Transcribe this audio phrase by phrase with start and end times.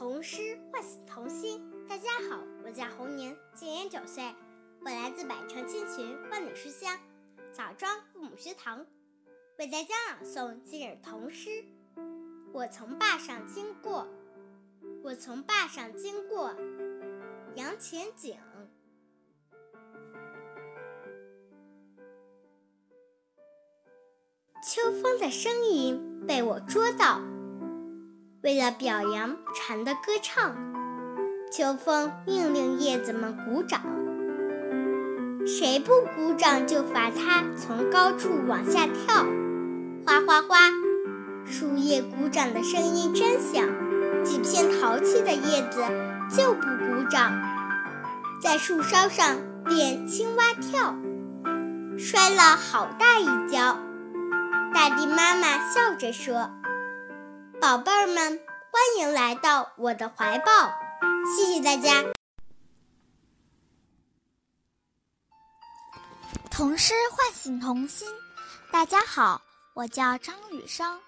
[0.00, 1.60] 童诗唤醒童心。
[1.86, 4.34] 大家好，我叫侯宁，今年九岁，
[4.80, 6.98] 我来自百城千群万里书香
[7.52, 8.86] 枣庄父母学堂，
[9.58, 11.66] 为大家朗诵今日童诗。
[12.54, 14.08] 我从坝上经过，
[15.04, 16.54] 我从坝上经过，
[17.54, 18.38] 杨前景。
[24.66, 27.20] 秋风的声音被我捉到。
[28.42, 30.56] 为了表扬蝉的歌唱，
[31.52, 33.82] 秋风命令叶子们鼓掌。
[35.46, 39.26] 谁不鼓掌，就罚他从高处往下跳。
[40.06, 40.70] 哗哗哗，
[41.44, 43.68] 树叶鼓掌的声音真响。
[44.24, 45.82] 几片淘气的叶子
[46.34, 47.32] 就不鼓掌，
[48.42, 49.36] 在树梢上
[49.66, 50.94] 练青蛙跳，
[51.98, 53.76] 摔了好大一跤。
[54.72, 56.50] 大地妈妈笑着说。
[57.60, 60.72] 宝贝儿们，欢迎来到我的怀抱！
[61.36, 62.02] 谢谢大家。
[66.50, 68.08] 童诗唤醒童心。
[68.72, 69.42] 大家好，
[69.74, 70.98] 我叫张雨生，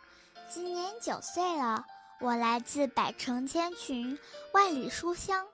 [0.50, 1.86] 今年九岁了。
[2.20, 4.18] 我来自百城千群、
[4.52, 5.46] 万里书香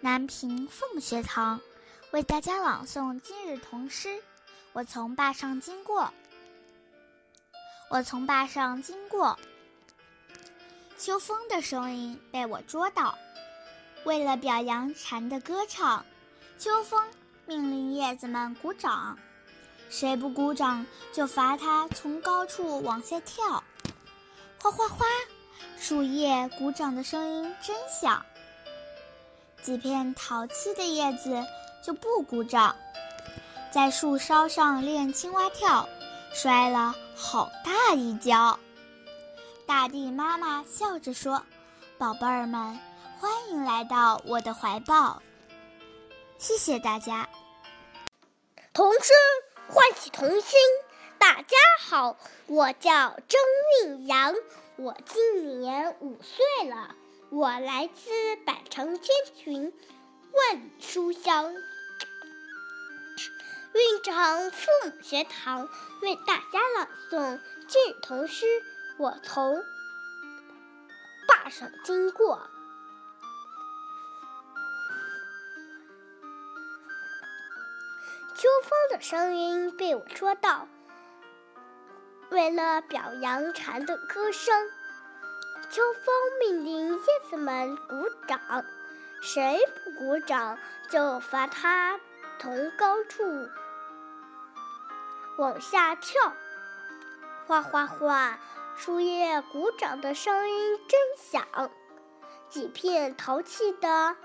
[0.00, 1.60] 南平父母学堂，
[2.12, 4.22] 为大家朗诵今日童诗。
[4.72, 6.12] 我从坝上经过，
[7.90, 9.36] 我从坝上经过。
[10.96, 13.18] 秋风的声音被我捉到，
[14.04, 16.04] 为了表扬蝉的歌唱，
[16.58, 17.04] 秋风
[17.46, 19.18] 命令叶子们鼓掌，
[19.90, 23.62] 谁不鼓掌就罚他从高处往下跳。
[24.62, 25.04] 哗哗哗，
[25.78, 28.24] 树叶鼓掌的声音真响。
[29.62, 31.44] 几片淘气的叶子
[31.84, 32.74] 就不鼓掌，
[33.70, 35.88] 在树梢上练青蛙跳，
[36.32, 38.58] 摔了好大一跤。
[39.66, 41.42] 大地妈妈笑着说
[41.96, 42.78] ：“宝贝儿们，
[43.18, 45.22] 欢迎来到我的怀抱。”
[46.38, 47.28] 谢谢大家。
[48.74, 49.12] 童诗
[49.68, 50.58] 唤起童心。
[51.18, 53.40] 大家好，我叫张
[53.82, 54.34] 韵阳，
[54.76, 56.94] 我今年五岁了。
[57.30, 58.10] 我来自
[58.44, 59.72] 百城千群，
[60.32, 61.52] 万里书香
[63.72, 65.68] 韵城父母学堂，
[66.02, 68.44] 为大家朗诵今日童诗。
[68.96, 69.60] 我从
[71.26, 72.40] 坝上经过，
[78.36, 80.68] 秋风的声音被我捉到。
[82.30, 84.70] 为了表扬蝉的歌声，
[85.70, 88.64] 秋风命令叶子们鼓掌。
[89.20, 90.56] 谁不鼓掌，
[90.88, 91.98] 就罚他
[92.38, 93.24] 从高处
[95.38, 96.32] 往下跳。
[97.46, 98.38] 哗哗哗！
[98.76, 101.70] 树叶鼓掌的声音真响，
[102.48, 104.16] 几片淘气的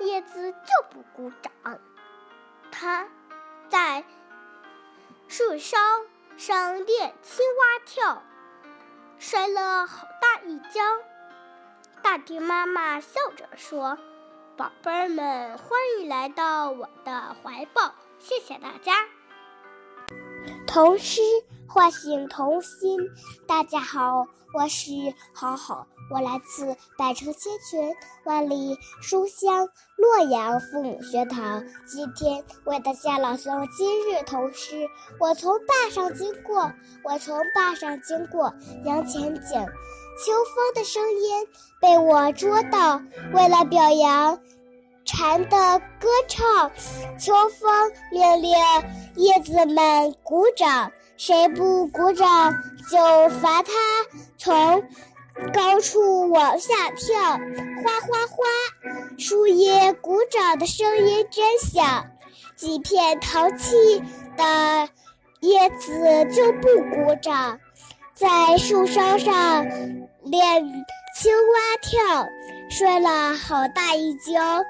[0.00, 1.80] 叶子就不鼓掌。
[2.70, 3.08] 它
[3.68, 4.04] 在
[5.28, 5.78] 树梢
[6.36, 8.22] 上练青蛙跳，
[9.18, 10.80] 摔了好大一跤。
[12.02, 13.98] 大地妈妈笑着说
[14.56, 18.94] ：“宝贝儿们，欢迎来到我的怀抱。”谢谢大家。
[20.66, 21.20] 童诗。
[21.72, 23.00] 唤醒童心，
[23.46, 24.92] 大家好，我是
[25.32, 26.66] 好好，我来自
[26.98, 27.96] 百城千群
[28.26, 29.66] 万里书香
[29.96, 34.86] 洛阳父母学堂，今天为大家朗诵今日童诗。
[35.18, 36.70] 我从坝上经过，
[37.04, 38.52] 我从坝上经过，
[38.84, 39.66] 杨前景，
[40.18, 41.48] 秋风的声音
[41.80, 43.00] 被我捉到，
[43.32, 44.38] 为了表扬
[45.06, 46.70] 蝉的歌唱，
[47.18, 48.54] 秋风命令
[49.16, 50.92] 叶子们鼓掌。
[51.24, 52.52] 谁不鼓掌，
[52.90, 53.72] 就罚他
[54.36, 54.82] 从
[55.54, 57.14] 高处往下跳。
[57.14, 58.44] 哗哗哗，
[59.20, 62.06] 树叶鼓掌的声音真响。
[62.56, 64.02] 几片淘气
[64.36, 64.88] 的
[65.38, 67.60] 叶子就不鼓掌，
[68.16, 69.64] 在树梢上
[70.24, 70.64] 练
[71.16, 72.26] 青蛙跳，
[72.68, 74.64] 摔了好大一跤。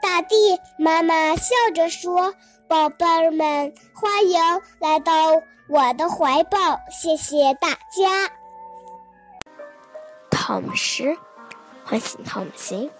[0.00, 2.34] 大地妈妈笑着说
[2.66, 4.40] ：“宝贝儿们，欢迎
[4.78, 5.12] 来到。”
[5.70, 8.28] 我的怀抱，谢谢大家。
[10.28, 11.16] 童诗
[11.84, 12.90] 唤醒童心。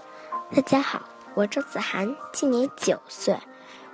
[0.54, 1.02] 大家好，
[1.34, 3.36] 我周子涵，今年九岁，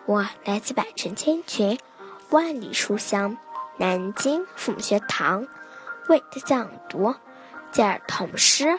[0.04, 1.80] 我来自百城千群，
[2.28, 3.38] 万里书香
[3.78, 5.46] 南京父母学堂，
[6.10, 7.14] 为大家朗读
[7.72, 8.78] 今儿童诗。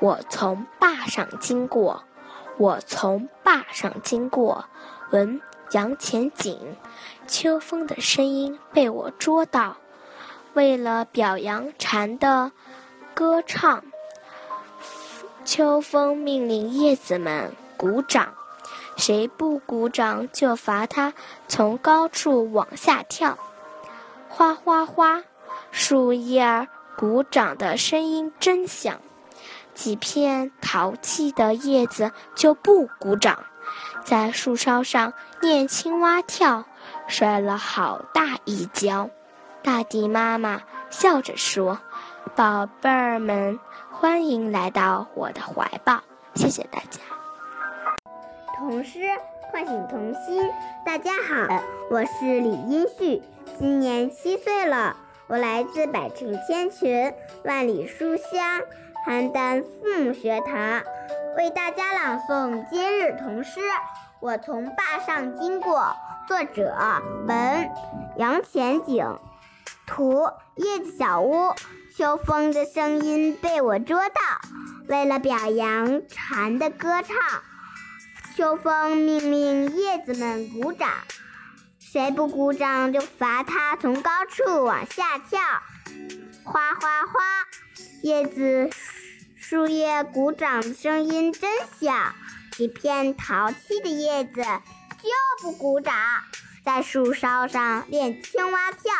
[0.00, 2.02] 我从坝上经过，
[2.58, 4.64] 我从坝上经过，
[5.12, 5.40] 闻
[5.70, 6.76] 杨前景。
[7.30, 9.76] 秋风的声音被我捉到，
[10.52, 12.50] 为了表扬蝉的
[13.14, 13.84] 歌唱，
[15.44, 18.34] 秋风命令叶子们鼓掌，
[18.96, 21.14] 谁不鼓掌就罚他
[21.46, 23.38] 从高处往下跳。
[24.28, 25.22] 哗哗哗，
[25.70, 26.66] 树叶儿
[26.96, 29.00] 鼓掌的声音真响。
[29.72, 33.44] 几片淘气的叶子就不鼓掌，
[34.04, 36.64] 在树梢上念青蛙跳，
[37.10, 39.10] 摔了好大一跤。
[39.62, 41.78] 大地妈妈笑着说
[42.34, 43.58] ：“宝贝儿们，
[43.90, 46.00] 欢迎来到我的怀抱。”
[46.34, 47.00] 谢谢大家。
[48.56, 49.00] 童诗
[49.52, 50.50] 唤醒童心。
[50.86, 53.22] 大家好，我是李英旭，
[53.58, 54.96] 今年七岁了，
[55.26, 57.12] 我来自百城千群，
[57.44, 58.60] 万里书香。
[59.06, 60.82] 邯郸父母学堂
[61.36, 63.60] 为大家朗诵今日童诗。
[64.20, 65.96] 我从坝上经过，
[66.30, 66.72] 作者
[67.26, 67.68] 文
[68.16, 69.18] 杨前景，
[69.84, 71.52] 图叶子小屋。
[71.96, 74.14] 秋风的声音被我捉到，
[74.86, 77.16] 为了表扬蝉的歌唱，
[78.36, 80.88] 秋风命令叶子们鼓掌，
[81.80, 85.40] 谁不鼓掌就罚他从高处往下跳。
[86.44, 87.20] 哗哗哗，
[88.04, 88.70] 叶子、
[89.34, 91.50] 树叶鼓掌的声音真
[91.80, 92.14] 响。
[92.52, 94.42] 几片淘气的叶子
[95.02, 95.94] 就不鼓掌，
[96.64, 98.92] 在树梢上练青蛙跳，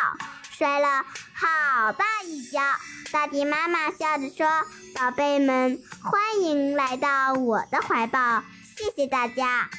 [0.51, 2.59] 摔了好大一跤。
[3.11, 4.47] 大地妈妈笑着说
[4.95, 8.43] ：“宝贝们，欢迎来到我的怀抱。”
[8.77, 9.69] 谢谢大家。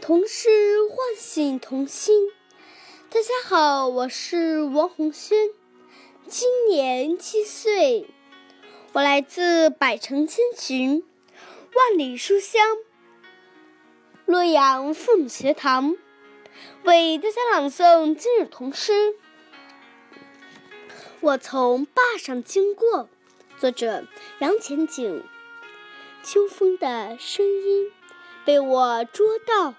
[0.00, 0.50] 童诗
[0.90, 2.28] 唤醒童心。
[3.08, 5.48] 大家好，我是王红轩，
[6.28, 8.13] 今年七岁，
[8.94, 11.02] 我来自百城千群，
[11.74, 12.62] 万里书香，
[14.24, 15.96] 洛阳父母学堂，
[16.84, 19.16] 为大家朗诵今日童诗。
[21.18, 23.08] 我从坝上经过，
[23.58, 24.04] 作者
[24.38, 25.24] 杨前景。
[26.22, 27.90] 秋风的声音
[28.44, 29.74] 被我捉到。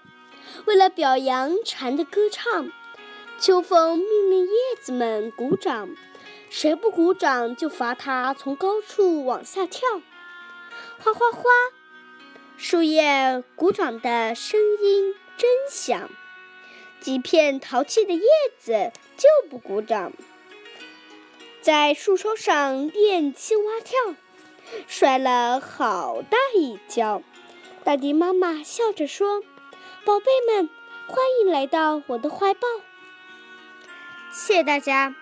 [0.66, 2.70] 为了表扬蝉的歌唱，
[3.40, 5.88] 秋风命令叶子们鼓掌，
[6.58, 9.86] 谁不鼓掌就罚他从高处往下跳。
[10.98, 11.42] 哗哗哗，
[12.56, 16.08] 树叶鼓掌的声音真响。
[16.98, 18.22] 几片淘气的叶
[18.58, 20.14] 子就不鼓掌，
[21.60, 24.14] 在树梢上练青蛙跳，
[24.86, 27.20] 摔了好大一跤。
[27.84, 29.42] 大地妈妈笑着说。
[30.06, 30.70] 宝贝们，
[31.06, 32.60] 欢迎来到我的怀抱。
[34.32, 35.14] 谢谢大家。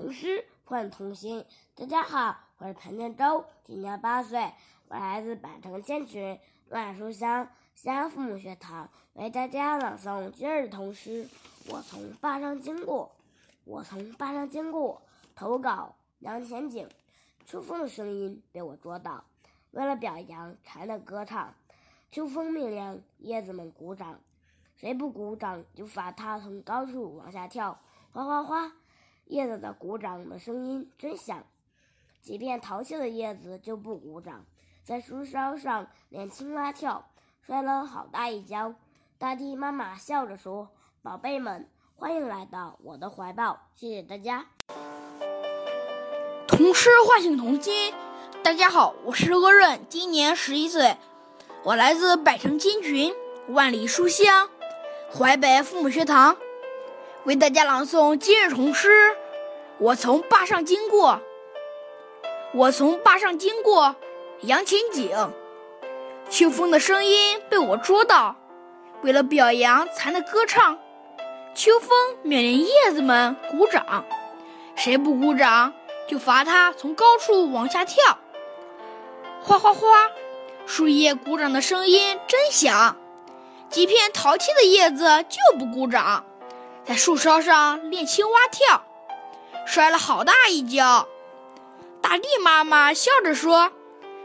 [0.00, 1.44] 童诗换童心。
[1.74, 4.50] 大家好，我是谭建洲，今年八岁，
[4.88, 6.38] 我来自百城千群
[6.70, 11.28] 万书香西安父母学堂，为大家朗诵今日童诗。
[11.68, 13.12] 我从坝上经过，
[13.66, 15.02] 我从坝上经过。
[15.34, 16.88] 投稿杨前景。
[17.44, 19.24] 秋风的声音被我捉到，
[19.72, 21.52] 为了表扬蝉的歌唱，
[22.10, 24.18] 秋风命令叶子们鼓掌，
[24.76, 27.78] 谁不鼓掌就罚他从高处往下跳。
[28.12, 28.72] 哗哗哗，
[29.30, 31.44] 叶子的鼓掌的声音真响。
[32.20, 34.44] 几片淘气的叶子就不鼓掌，
[34.84, 37.08] 在树梢上连青蛙跳，
[37.46, 38.74] 摔了好大一跤。
[39.18, 40.68] 大地妈妈笑着说
[41.00, 44.46] ：“宝贝们，欢迎来到我的怀抱。”谢谢大家。
[46.48, 47.94] 童诗唤醒童心。
[48.42, 50.96] 大家好，我是阿润，今年十一岁，
[51.62, 53.14] 我来自百城千群，
[53.50, 54.50] 万里书香，
[55.16, 56.36] 淮北父母学堂，
[57.24, 58.88] 为大家朗诵今日童诗。
[59.80, 61.22] 我从坝上经过，
[62.52, 63.96] 我从坝上经过，
[64.42, 65.10] 杨前景。
[66.28, 68.36] 秋风的声音被我捉到，
[69.00, 70.78] 为了表扬蚕的歌唱，
[71.54, 71.88] 秋风
[72.22, 74.04] 命令叶子们鼓掌，
[74.76, 75.72] 谁不鼓掌？
[76.06, 78.18] 就罚他从高处往下跳。
[79.42, 80.10] 哗哗哗，
[80.66, 82.98] 树叶鼓掌的声音真响。
[83.70, 86.26] 几片淘气的叶子就不鼓掌，
[86.84, 88.84] 在树梢上练青蛙跳，
[89.66, 91.08] 摔了好大一跤。
[92.02, 93.72] 大地妈妈笑着说：“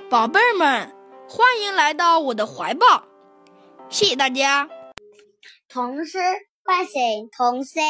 [0.09, 0.95] 宝贝们，
[1.27, 3.03] 欢迎来到我的怀抱。”
[3.89, 4.69] 谢谢大家。
[5.67, 6.19] 童诗
[6.63, 7.83] 唤醒童心。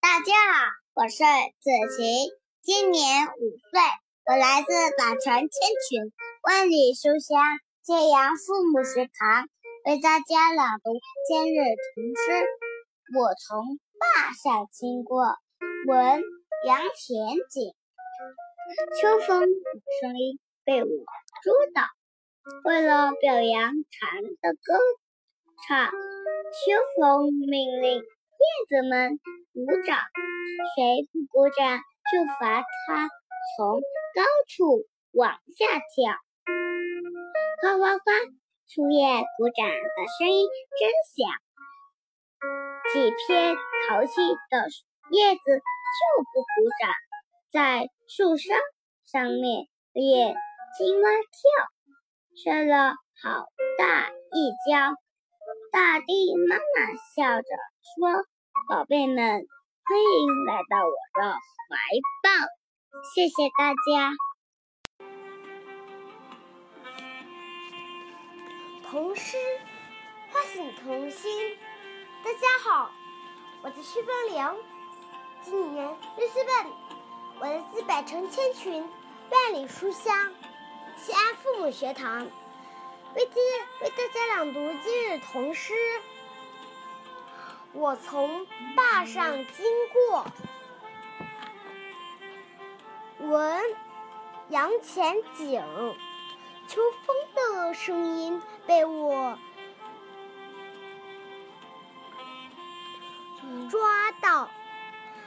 [0.00, 2.30] 大家好，我是子琪。
[2.62, 3.80] 今年五岁，
[4.26, 7.42] 我来自百川千群，万里书香
[7.82, 9.48] 揭阳父母学堂，
[9.84, 10.92] 为大家朗读
[11.28, 11.58] 今日
[11.94, 12.46] 童诗。
[13.18, 15.36] 我从坝上经过，
[15.86, 16.22] 闻
[16.66, 17.16] 杨前
[17.50, 17.74] 景。
[18.98, 19.46] 秋风的
[20.00, 21.82] 声音被我捉到，
[22.64, 24.78] 为了表扬蝉的歌
[25.68, 29.20] 唱，秋风命令叶子们
[29.52, 29.98] 鼓掌，
[30.74, 31.78] 谁不鼓掌
[32.10, 33.10] 就罚他
[33.56, 33.80] 从
[34.14, 36.16] 高处往下跳。
[37.60, 38.04] 哗哗哗，
[38.66, 40.48] 树叶鼓掌的声音
[40.80, 41.28] 真响。
[42.90, 43.56] 几片
[43.88, 44.12] 淘气
[44.48, 44.68] 的
[45.10, 45.60] 叶子
[45.94, 46.46] 就不鼓
[46.80, 46.90] 掌，
[47.52, 48.54] 在树梢
[49.06, 50.34] 上面练
[50.76, 53.46] 青蛙跳，摔了好
[53.78, 54.96] 大一跤。
[55.70, 57.48] 大地妈妈笑着
[57.94, 58.26] 说
[58.68, 61.76] ：“宝贝们，欢迎来到我的怀
[62.22, 62.28] 抱。”
[63.14, 64.12] 谢谢大家。
[68.88, 69.36] 童诗
[70.32, 71.56] 唤醒童心。
[72.24, 72.90] 大家好，
[73.62, 74.56] 我叫徐风良，
[75.44, 75.86] 今年
[76.16, 76.66] 六岁半，
[77.38, 78.82] 我来自百城千群，
[79.30, 80.32] 万里书香
[80.96, 82.22] 西安父母学堂。
[83.14, 83.42] 为今
[83.82, 85.74] 为大家朗读今日童诗。
[87.72, 90.26] 我从坝上经过，
[93.18, 93.62] 闻
[94.48, 95.62] 杨前景，
[96.66, 99.38] 秋风的声音被我
[103.70, 104.48] 抓到。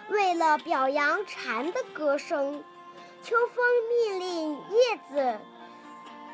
[0.10, 2.64] 为了表扬蝉的歌声，
[3.22, 5.40] 秋风命令叶子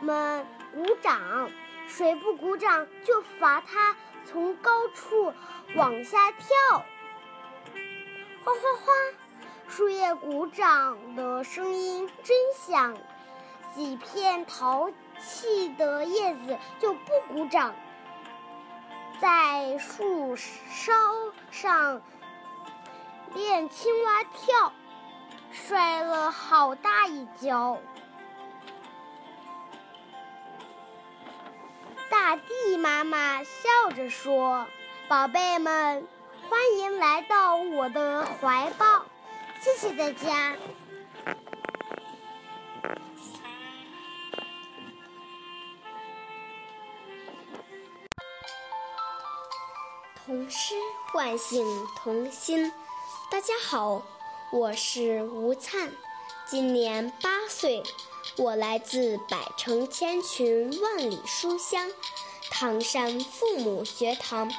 [0.02, 0.46] 们。
[0.74, 1.52] 鼓掌，
[1.88, 5.32] 谁不鼓掌就罚他从高处
[5.76, 6.48] 往下跳。
[8.44, 8.92] 哗哗哗，
[9.68, 12.98] 树叶鼓掌的声音真响。
[13.76, 14.90] 几片淘
[15.20, 17.76] 气的叶子就不鼓掌，
[19.22, 20.92] 在树梢
[21.52, 22.02] 上
[23.36, 24.74] 练青蛙跳，
[25.52, 27.80] 摔了好大一跤。
[32.10, 34.68] 大地妈妈笑着说
[35.10, 36.08] ：“宝贝们，
[36.50, 39.06] 欢迎来到我的怀抱。”
[39.60, 40.56] 谢谢大家。
[50.26, 50.76] 童诗
[51.12, 51.66] 唤醒
[51.98, 52.72] 童心。
[53.34, 54.04] 大家好，
[54.52, 55.92] 我是吴灿，
[56.46, 57.82] 今年八岁。
[58.38, 61.90] 我来自百城千群万里书香
[62.52, 64.54] 唐山父母学堂，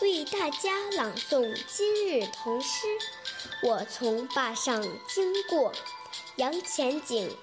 [0.00, 2.86] 为大家朗诵今日童诗。
[3.64, 5.72] 我从坝上经过，
[6.36, 7.36] 杨前景，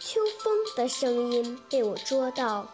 [0.00, 2.66] 秋风的声音被我捉到。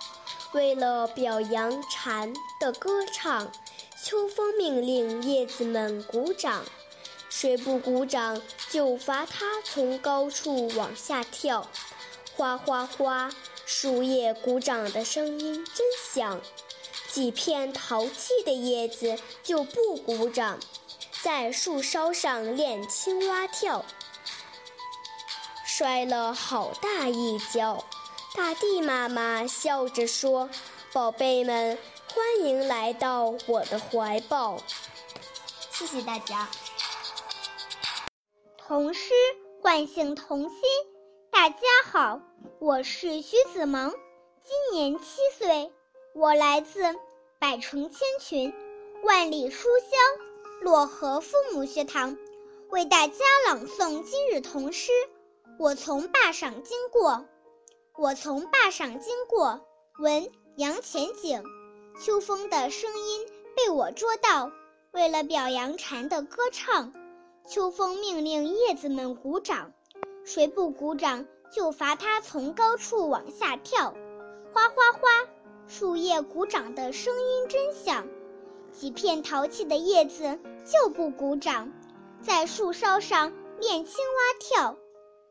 [0.52, 3.52] 为了表扬蝉的歌唱，
[4.02, 6.64] 秋风命令叶子们鼓掌，
[7.38, 8.40] 谁不鼓掌
[8.70, 11.68] 就罚他从高处往下跳。
[12.34, 13.30] 哗哗哗，
[13.66, 16.40] 树叶鼓掌的声音真响。
[17.12, 20.58] 几片淘气的叶子就不鼓掌，
[21.20, 23.84] 在树梢上练青蛙跳，
[25.66, 27.84] 摔了好大一跤。
[28.34, 30.48] 大地妈妈笑着说
[30.90, 31.78] ：“宝贝们，
[32.14, 34.62] 欢迎来到我的怀抱。”
[35.70, 36.48] 谢谢大家。
[38.68, 39.14] 童诗
[39.62, 40.58] 唤醒童心。
[41.30, 42.20] 大家好，
[42.58, 43.94] 我是徐子萌，
[44.42, 45.70] 今年七岁，
[46.16, 46.82] 我来自
[47.38, 48.52] 百城千群，
[49.04, 52.16] 万里书香漯河父母学堂，
[52.68, 54.90] 为大家朗诵今日童诗。
[55.60, 57.24] 我从坝上经过，
[57.96, 59.64] 我从坝上经过，
[60.00, 61.44] 闻杨前景，
[62.00, 64.50] 秋风的声音被我捉到。
[64.90, 66.92] 为了表扬蝉的歌唱，
[67.48, 69.72] 秋风命令叶子们鼓掌。
[70.24, 73.94] 谁不鼓掌，就罚他从高处往下跳。
[74.52, 75.00] 哗哗哗，
[75.68, 78.08] 树叶鼓掌的声音真响。
[78.72, 81.72] 几片淘气的叶子就不鼓掌，
[82.20, 84.76] 在树梢上练青蛙跳，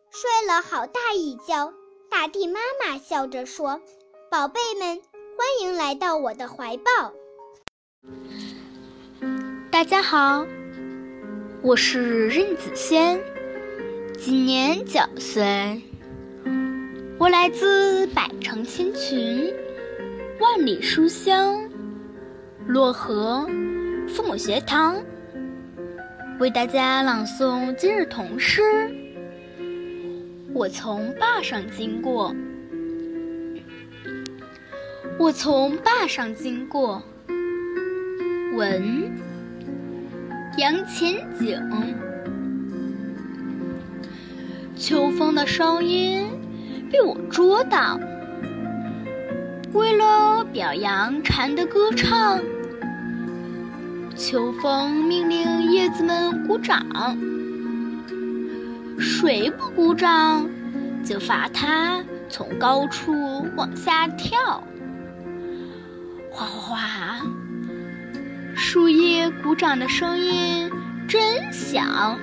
[0.09, 1.73] 摔了好大一跤。
[2.09, 3.81] 大地妈妈笑着说
[4.31, 5.01] ：“宝贝们，
[5.37, 7.11] 欢迎来到我的怀抱。”
[9.69, 10.45] 大家好，
[11.65, 13.19] 我是任子轩。
[14.19, 15.81] 今年九岁，
[17.17, 19.51] 我来自百城千群，
[20.39, 21.67] 万里书香
[22.69, 23.49] 漯河
[24.07, 25.03] 父母学堂，
[26.39, 28.61] 为大家朗诵今日童诗。
[30.53, 32.31] 我从坝上经过，
[35.17, 37.01] 我从坝上经过，
[38.55, 39.11] 闻
[40.57, 41.59] 杨前景。
[44.77, 46.25] 秋风的声音
[46.89, 47.99] 被我捉到。
[49.73, 52.39] 为了表扬蝉的歌唱，
[54.15, 56.85] 秋风命令叶子们鼓掌，
[58.97, 60.47] 谁不鼓掌，
[61.03, 63.13] 就罚他从高处
[63.57, 64.63] 往下跳。
[66.31, 67.21] 哗哗哗，
[68.55, 70.71] 树叶鼓掌的声音
[71.07, 72.17] 真响。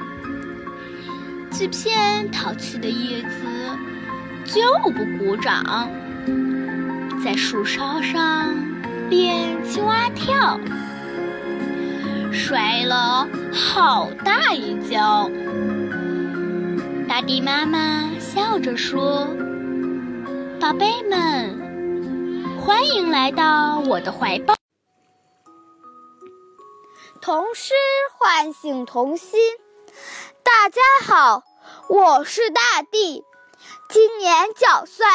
[1.50, 3.28] 几片淘气的叶子
[4.44, 5.88] 就不鼓掌，
[7.22, 8.54] 在树梢上
[9.10, 10.58] 练青蛙跳，
[12.32, 15.30] 摔了好大一跤。
[17.06, 19.28] 大地妈妈笑着说
[20.58, 21.54] ：“宝贝们，
[22.58, 24.54] 欢迎来到我的怀抱。”
[27.22, 27.72] 童诗
[28.18, 29.40] 唤醒童心。
[30.42, 31.44] 大家好，
[31.88, 33.24] 我是大地，
[33.88, 35.06] 今年九岁，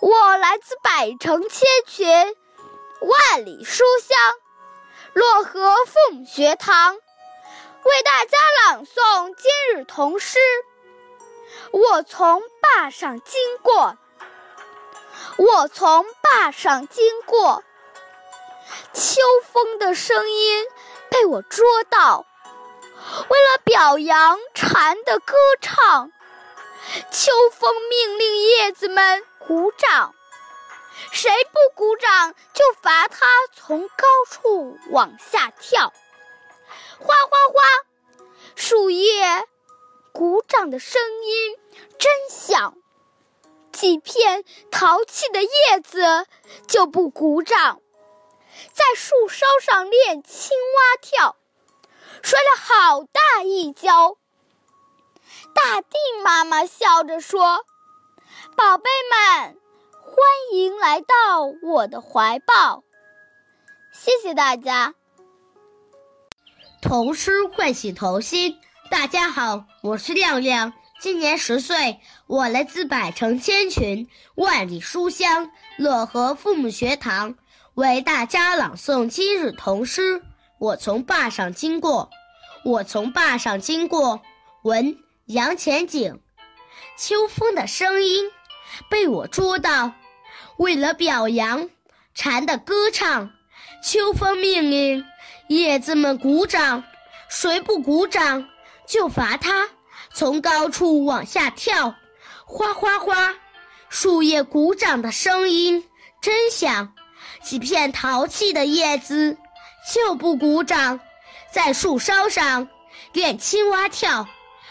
[0.00, 2.36] 我来自百城千群，
[3.02, 4.18] 万里书香，
[5.14, 8.36] 漯河父母学堂，为大家
[8.66, 10.40] 朗诵今日童诗。
[11.70, 13.96] 我从坝上经过，
[15.36, 17.62] 我从坝上经过，
[18.92, 19.20] 秋
[19.52, 20.66] 风的声音
[21.12, 22.26] 被我捉到。
[23.28, 26.10] 为了表扬蝉的歌唱，
[27.10, 30.14] 秋风命令叶子们鼓掌。
[31.10, 35.92] 谁不鼓掌，就罚他从高处往下跳。
[36.98, 39.44] 哗哗哗，树叶
[40.12, 41.58] 鼓掌的声音
[41.98, 42.78] 真响。
[43.70, 46.26] 几片淘气的叶子
[46.66, 47.81] 就不鼓掌，
[48.72, 51.36] 在树梢上练青蛙跳。
[52.22, 54.16] 摔了好大一跤，
[55.54, 57.64] 大地妈妈笑着说
[58.56, 59.56] ：“宝贝们，
[60.00, 60.14] 欢
[60.52, 62.84] 迎来到我的怀抱。”
[63.92, 64.94] 谢谢大家。
[66.80, 68.58] 童诗唤醒童心。
[68.90, 77.36] 大家好，我是亮亮，今年十岁，我来自百城千群，万里书香漯河父母学堂，
[77.74, 80.22] 为大家朗诵今日童诗。
[80.58, 82.10] 我从坝上经过，
[82.66, 84.20] 我从坝上经过。
[84.62, 86.20] 闻杨前景，
[86.98, 88.30] 秋风的声音
[88.90, 89.92] 被我捉到。
[90.58, 91.70] 为了表扬
[92.14, 93.30] 蝉的歌唱，
[93.82, 95.02] 秋风命令
[95.48, 96.84] 叶子们鼓掌。
[97.30, 98.46] 谁不鼓掌，
[98.86, 99.66] 就罚他
[100.12, 101.94] 从高处往下跳。
[102.44, 103.34] 哗哗哗，
[103.88, 105.88] 树叶鼓掌的声音
[106.20, 106.91] 真响。
[107.42, 109.36] 几片淘气的叶子。
[109.92, 111.00] 就不鼓掌，
[111.50, 112.68] 在树梢上
[113.12, 114.28] 练青蛙跳，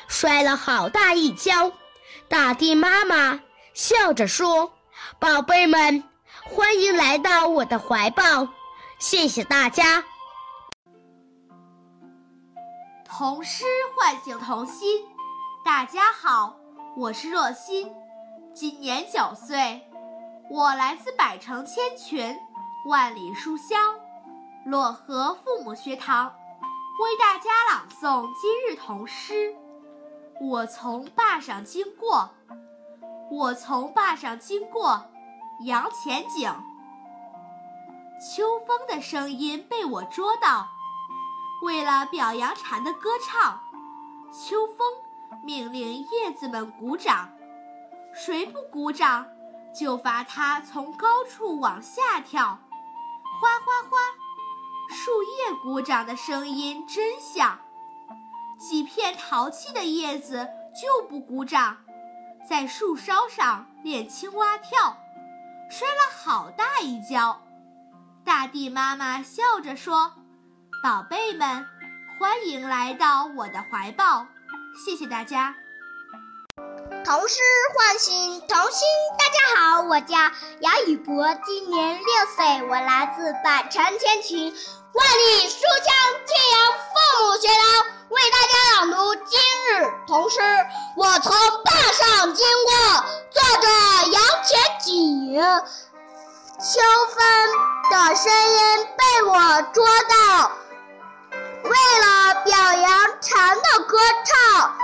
[0.07, 1.73] 摔了好大一跤。
[2.29, 3.41] 大地妈妈
[3.73, 4.71] 笑着说
[5.19, 6.01] ：“宝贝们，
[6.45, 8.47] 欢迎来到我的怀抱。”
[8.99, 10.05] 谢谢大家。
[13.05, 13.65] 童诗
[13.97, 15.01] 唤醒童心。
[15.65, 16.55] 大家好，
[16.95, 17.93] 我是若欣，
[18.55, 19.81] 今年九岁，
[20.49, 22.33] 我来自百城千群，
[22.83, 23.95] 万里书香。
[24.65, 26.33] 漯河父母学堂
[26.99, 29.55] 为大家朗诵今日童诗。
[30.39, 32.31] 我从坝上经过，
[33.29, 35.05] 我从坝上经过，
[35.63, 36.51] 杨前景。
[38.19, 40.67] 秋风的声音被我捉到，
[41.63, 43.61] 为了表扬蝉的歌唱，
[44.31, 44.87] 秋风
[45.43, 47.29] 命令叶子们鼓掌。
[48.13, 49.27] 谁不鼓掌，
[49.73, 52.59] 就罚他从高处往下跳。
[53.41, 53.97] 哗哗哗。
[54.95, 57.59] 树叶鼓掌的声音真响，
[58.59, 60.47] 几片淘气的叶子
[60.79, 61.77] 就不鼓掌，
[62.47, 64.95] 在树梢上练青蛙跳，
[65.71, 67.41] 摔了好大一跤。
[68.23, 70.13] 大地妈妈笑着说
[70.83, 71.65] ：“宝贝们，
[72.19, 74.27] 欢迎来到我的怀抱。”
[74.85, 75.55] 谢谢大家。
[77.11, 77.35] 童诗
[77.75, 78.87] 唤醒童心。
[79.19, 80.15] 大家好，我叫
[80.61, 84.45] 杨宇博，今年六岁，我来自百城千群，
[84.93, 85.93] 万里书香
[86.25, 86.87] 庆阳父
[87.19, 90.39] 母学堂，为大家朗读今日童诗。
[90.95, 91.33] 我从
[91.65, 92.71] 坝上经过，
[93.29, 93.67] 作者
[94.13, 95.35] 杨前景。
[95.35, 96.79] 秋
[97.13, 97.19] 风
[97.91, 100.49] 的声音被我捉到，
[101.63, 102.31] 为了。
[102.45, 104.75] 表扬蝉的歌唱，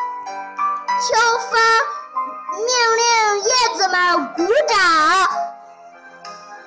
[1.00, 1.97] 秋风。
[2.58, 2.66] 命
[2.98, 3.06] 令
[3.44, 4.78] 叶子们鼓掌，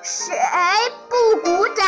[0.01, 0.33] 谁
[1.09, 1.85] 不鼓掌，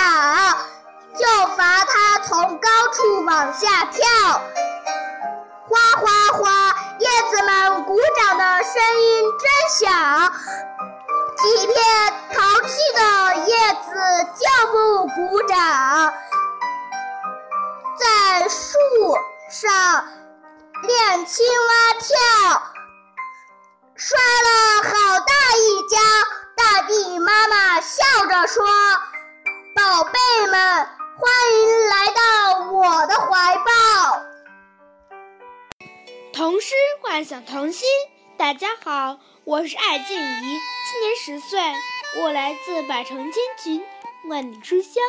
[1.17, 4.03] 就罚他从高处往下跳。
[5.65, 10.33] 哗哗哗，叶子们鼓掌的声音真响。
[11.37, 11.75] 几片
[12.33, 13.87] 淘气的叶子
[14.35, 16.13] 就不鼓掌，
[17.97, 18.77] 在树
[19.49, 19.71] 上
[20.83, 22.61] 练青蛙跳，
[23.95, 25.97] 摔了好大一跤。
[26.55, 28.65] 大地妈妈笑着说
[29.75, 30.87] ：“宝贝们，
[31.19, 34.23] 欢迎来到我的怀抱。”
[36.33, 37.87] 童诗幻想童心，
[38.35, 41.59] 大家好，我是艾静怡，今年十岁，
[42.21, 43.85] 我来自百城千群，
[44.27, 45.03] 万里书香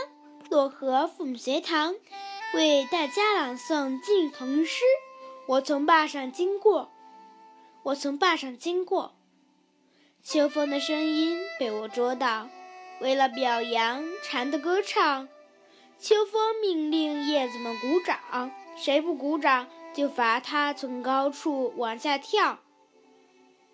[0.50, 1.94] 漯河父母学堂，
[2.52, 4.82] 为大家朗诵今日童诗。
[5.46, 6.90] 我从坝上经过，
[7.84, 9.14] 我从坝上经过，
[10.22, 12.48] 秋风的声音被我捉到，
[13.02, 15.28] 为了表扬蝉的歌唱，
[15.98, 19.68] 秋风命令叶子们鼓掌，谁不鼓掌？
[19.92, 22.58] 就罚他从高处往下跳。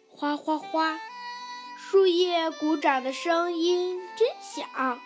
[0.09, 0.99] 哗哗哗，
[1.79, 4.99] 树叶鼓掌的声音真响。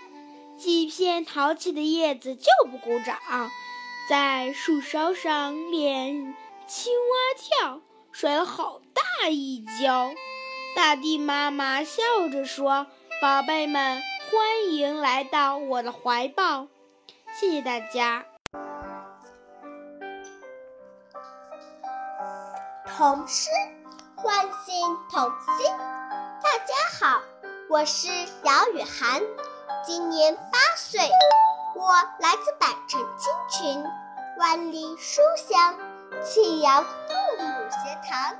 [0.56, 3.18] 几片淘气的叶子就不鼓掌，
[4.08, 6.34] 在树梢上练
[6.66, 8.83] 青蛙跳，摔了好大
[9.30, 10.10] 一跤。
[10.76, 12.86] 大地妈妈笑着说
[13.22, 16.66] ：“宝贝们，欢迎来到我的怀抱。”
[17.38, 18.24] 谢谢大家。
[22.86, 23.50] 童诗
[24.16, 25.66] 唤醒童心。
[26.42, 27.20] 大家好，
[27.68, 28.08] 我是
[28.44, 29.20] 姚雨涵，
[29.84, 31.00] 今年八岁，
[31.74, 33.84] 我来自百城千群，
[34.38, 35.76] 万里书香
[36.22, 36.90] 庆阳父
[37.38, 38.36] 母学堂，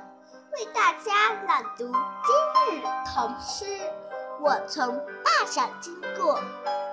[0.57, 1.91] 为大家朗读
[2.23, 2.81] 今日
[3.13, 3.65] 童诗。
[4.39, 6.35] 我从坝上经过，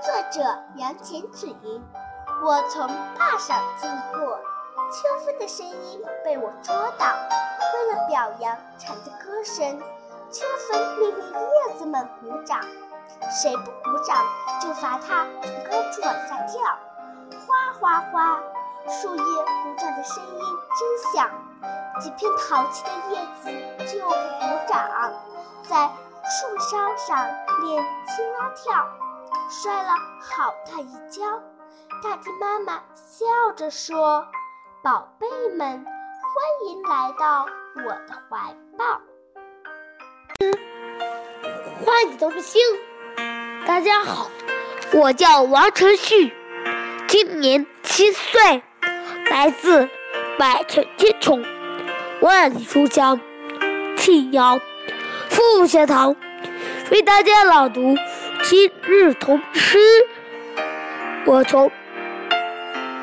[0.03, 0.43] 作者
[0.75, 1.81] 杨浅子吟。
[2.43, 4.41] 我从坝上经过。
[4.91, 7.07] 秋风的声音被我捉到，
[7.73, 9.81] 为了表扬蝉的歌声，
[10.29, 12.61] 秋风命令叶子们鼓掌，
[13.31, 14.27] 谁不鼓掌
[14.61, 16.61] 就罚他从高处往下跳。
[17.47, 18.41] 哗哗哗，
[18.89, 20.41] 树叶鼓掌的声音
[20.77, 21.31] 真响，
[22.03, 23.49] 几片淘气的叶子
[23.87, 24.15] 就不鼓
[24.67, 25.13] 掌，
[25.63, 25.89] 在
[26.25, 27.25] 树梢上
[27.63, 28.85] 练青蛙跳，
[29.49, 31.23] 摔了好大一跤。
[32.03, 34.27] 大地妈妈笑着说。
[34.83, 39.01] 宝贝们，欢迎来到我的怀抱。
[41.87, 42.61] 欢迎同心，
[43.65, 44.29] 大家好，
[44.93, 46.35] 我叫王晨旭，
[47.07, 48.61] 今年七岁，
[49.31, 49.89] 来自
[50.37, 51.41] 百城千穷，
[52.23, 53.19] 万里书香
[53.97, 54.61] 庆阳
[55.29, 56.15] 父母学堂，
[56.93, 57.97] 为大家朗读
[58.45, 59.81] 今日童诗。
[61.27, 61.69] 我从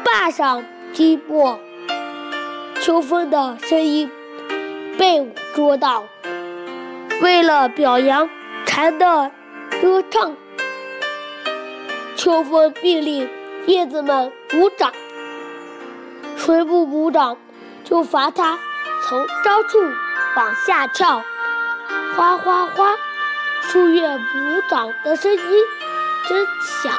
[0.06, 1.60] 坝上经过。
[2.80, 4.10] 秋风的声音
[4.98, 6.06] 被我捉到，
[7.22, 8.30] 为了表扬
[8.66, 9.30] 蝉的
[9.82, 10.34] 歌唱，
[12.16, 13.30] 秋风命令
[13.66, 14.94] 叶子们鼓掌，
[16.38, 17.36] 谁不鼓掌
[17.84, 18.58] 就罚他
[19.10, 19.80] 从高处
[20.36, 21.24] 往下跳。
[22.16, 22.96] 哗哗哗，
[23.64, 24.24] 树叶鼓
[24.70, 25.42] 掌的声音
[26.28, 26.94] 真响，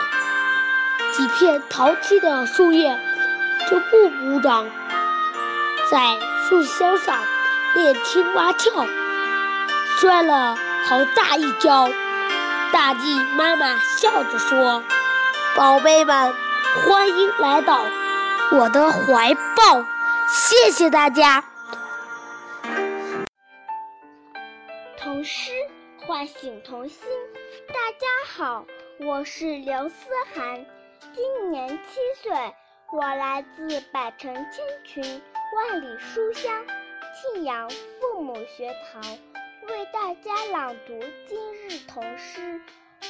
[1.13, 2.99] 几片淘气的树叶
[3.71, 4.67] 就不鼓掌。
[5.89, 6.19] 在
[6.49, 7.17] 树梢上
[7.75, 8.73] 练青蛙跳，
[10.01, 10.57] 摔了
[10.89, 11.89] 好大一跤。
[12.73, 14.83] 大地妈妈笑着说
[15.55, 16.35] ：“宝贝们，
[16.89, 17.85] 欢迎来到
[18.51, 19.85] 我的怀抱。”
[20.29, 21.45] 谢谢大家。
[25.23, 25.53] 诗
[25.99, 27.09] 唤醒童心。
[27.69, 28.67] 大家好，
[28.99, 30.65] 我是刘思涵，
[31.15, 32.33] 今年七岁，
[32.93, 35.23] 我来自百城千群。
[35.57, 36.65] 万里书香，
[37.13, 37.69] 庆阳
[38.01, 39.03] 父母学堂
[39.67, 42.61] 为大家朗读今日童诗。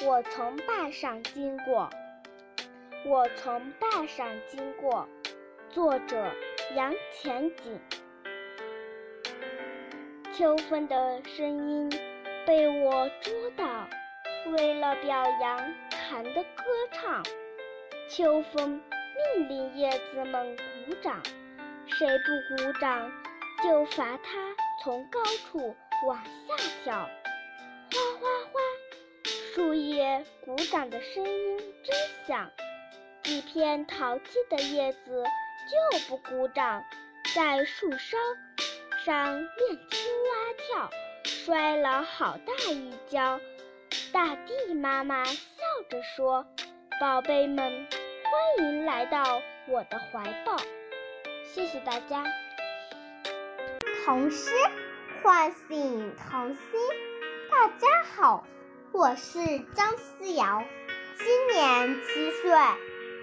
[0.02, 1.90] 我从坝上经过，
[3.06, 5.06] 我从坝上经过。
[5.68, 6.32] 作者
[6.74, 7.78] 杨前景。
[10.40, 11.90] 秋风的声音
[12.46, 13.86] 被我捉到，
[14.56, 17.22] 为了表扬蝉的歌唱，
[18.08, 18.80] 秋风
[19.36, 21.20] 命令叶子们鼓掌。
[21.88, 23.12] 谁不鼓掌，
[23.62, 25.76] 就罚他从高处
[26.06, 26.94] 往下跳。
[26.94, 28.60] 哗哗哗，
[29.54, 32.50] 树叶鼓掌的声音真响。
[33.22, 35.22] 几片淘气的叶子
[35.92, 36.82] 就不鼓掌，
[37.34, 38.16] 在树梢
[39.02, 40.90] 上练青蛙跳，
[41.24, 43.40] 摔了好大一跤。
[44.12, 45.40] 大地妈妈笑
[45.88, 46.46] 着说
[47.00, 50.54] ：“宝贝们，欢迎来到我的怀抱。”
[51.50, 52.26] 谢谢大家。
[54.04, 54.50] 童诗
[55.22, 56.58] 唤醒童心。
[57.50, 58.46] 大家好，
[58.92, 59.38] 我是
[59.74, 60.62] 张思瑶，
[61.16, 62.50] 今年七岁，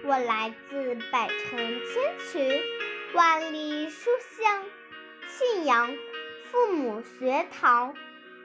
[0.06, 2.60] 我来自百城千群，
[3.14, 4.64] 万里书香，
[5.28, 5.94] 庆阳
[6.44, 7.94] 父母学堂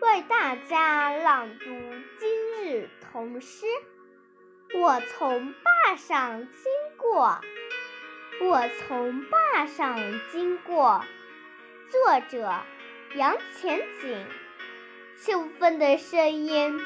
[0.01, 1.65] 为大家朗读
[2.19, 3.65] 今日童诗。
[4.75, 7.39] 我从坝上经过，
[8.41, 9.97] 我从坝上
[10.29, 11.05] 经过。
[11.89, 12.53] 作者：
[13.15, 14.27] 杨前景。
[15.17, 16.77] 秋风的声音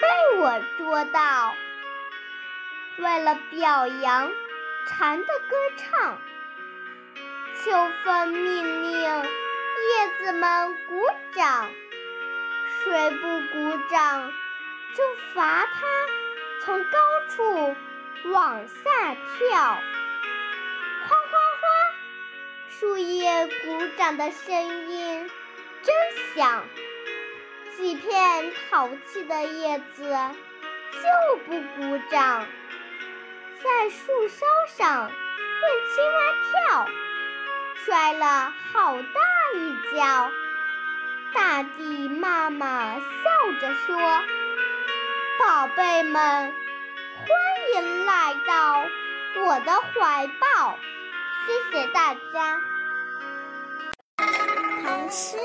[0.00, 1.54] 被我捉到，
[2.98, 4.32] 为了表扬
[4.86, 6.18] 蝉的歌唱。
[7.64, 7.70] 秋
[8.04, 11.02] 风命令叶子们鼓
[11.34, 11.70] 掌，
[12.84, 14.30] 谁不鼓掌，
[14.94, 15.02] 就
[15.34, 16.06] 罚他
[16.62, 16.98] 从高
[17.30, 17.74] 处
[18.32, 19.56] 往下跳。
[19.56, 19.78] 哗
[21.08, 21.66] 哗哗，
[22.68, 25.30] 树叶鼓掌的声音
[25.82, 25.94] 真
[26.36, 26.66] 响。
[27.78, 30.02] 几片淘气的叶子
[30.92, 32.46] 就不鼓掌，
[33.62, 35.14] 在树梢上练
[35.94, 37.03] 青蛙跳。
[37.84, 39.20] 摔了好大
[39.58, 40.30] 一跤，
[41.34, 43.94] 大地妈妈笑着说
[45.38, 46.54] ：“宝贝们，欢
[47.74, 48.84] 迎来到
[49.44, 50.74] 我的怀抱。”
[51.46, 52.58] 谢谢大家。
[54.82, 55.36] 唐诗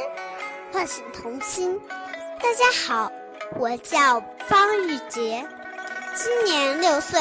[0.72, 1.78] 唤醒童心。
[2.42, 3.12] 大家好，
[3.58, 5.46] 我叫方玉洁，
[6.16, 7.20] 今年六岁，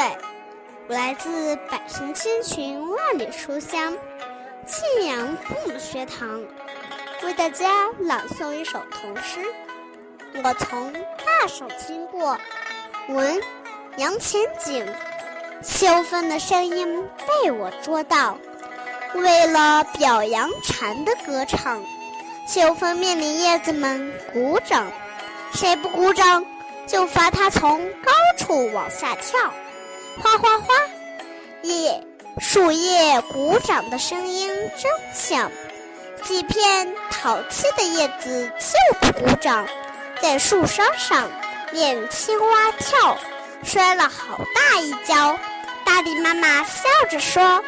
[0.87, 3.93] 我来自百城千群万里书香。
[4.69, 6.45] 庆阳父母学堂
[7.25, 9.41] 为大家朗诵一首童诗。
[10.45, 12.39] 我从坝上经过，
[13.09, 13.41] 闻
[13.97, 14.87] 杨前景。
[15.63, 18.39] 秋风的声音被我捉到，
[19.15, 21.83] 为了表扬蝉的歌唱，
[22.47, 24.93] 秋风命令叶子们鼓掌，
[25.55, 26.45] 谁不鼓掌，
[26.87, 29.41] 就罚他从高处往下跳。
[30.23, 30.67] 哗哗哗，
[31.63, 32.05] 叶。
[32.41, 35.51] 树叶鼓掌的声音真响，
[36.23, 39.67] 几片淘气的叶子就不鼓掌，
[40.21, 41.29] 在树梢上
[41.73, 43.19] 练青蛙跳，
[43.65, 45.39] 摔了好大一跤。
[45.85, 47.65] 大地妈妈笑着说：“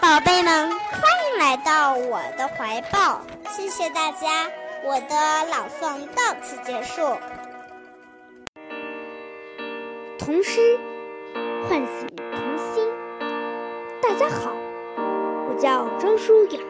[0.00, 1.00] 宝贝们，欢
[1.32, 4.46] 迎来到我的怀抱。”谢谢大家，
[4.84, 7.18] 我的朗诵到此结束。
[10.18, 10.78] 童诗
[11.68, 12.23] 唤醒。
[14.14, 14.52] 大家好，
[14.96, 16.60] 我叫张舒雅，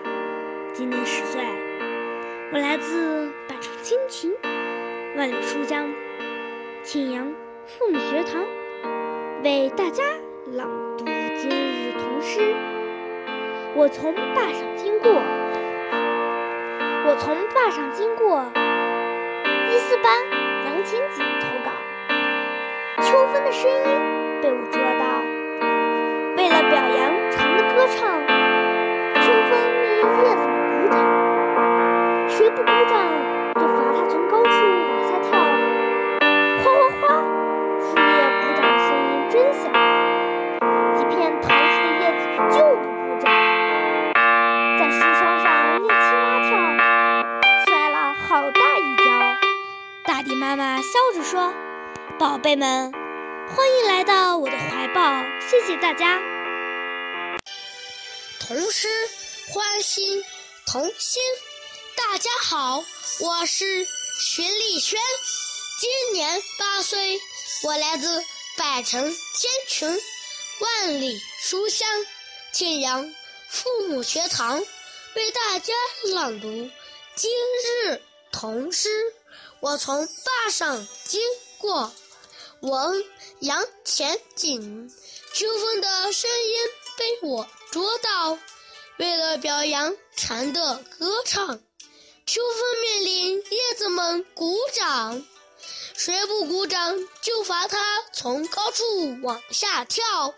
[0.73, 1.43] 今年十岁，
[2.51, 4.35] 我来自百城千群，
[5.15, 5.87] 万里书香，
[6.83, 7.31] 庆阳
[7.67, 8.43] 凤学堂，
[9.43, 10.03] 为大家
[10.55, 11.05] 朗读
[11.37, 12.55] 今日童诗。
[13.75, 15.13] 我从坝上经过，
[17.05, 18.43] 我从坝上经过。
[19.71, 20.11] 一四班
[20.65, 21.73] 杨前景投稿。
[23.03, 24.04] 秋风的声音
[59.55, 60.25] 欢欣
[60.67, 61.23] 童心，
[61.95, 62.85] 大家好，
[63.21, 63.87] 我是
[64.19, 65.01] 徐丽轩，
[65.79, 67.21] 今年八岁，
[67.63, 68.25] 我来自
[68.57, 69.01] 百城
[69.37, 70.03] 千群，
[70.59, 71.89] 万里书香，
[72.53, 73.15] 庆阳
[73.49, 74.59] 父母学堂，
[75.15, 75.73] 为大家
[76.13, 76.49] 朗读
[77.15, 77.31] 今
[77.87, 78.91] 日童诗。
[79.61, 81.23] 我从坝上经
[81.59, 81.95] 过。
[82.59, 83.05] 闻
[83.39, 84.93] 杨前景，
[85.33, 86.57] 秋风的声音
[86.97, 88.37] 被我捉到。
[88.97, 91.49] 为了表扬蝉的歌唱，
[92.27, 95.21] 秋风命令叶子们鼓掌，
[95.97, 98.85] 谁不鼓掌，就罚他从高处
[99.23, 100.33] 往下跳。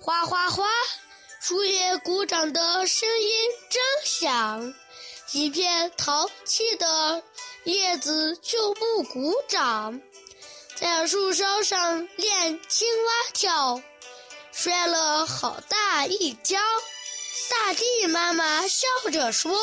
[0.00, 0.66] 哗哗哗，
[1.40, 4.74] 树叶鼓掌的声音真响，
[5.26, 7.22] 几片淘气的
[7.64, 10.00] 叶子就不鼓掌。
[10.76, 13.82] 在树梢上练青蛙跳，
[14.50, 16.58] 摔了好大一跤。
[17.32, 19.56] 大地妈妈笑着说：“